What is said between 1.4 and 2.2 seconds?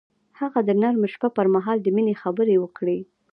مهال د مینې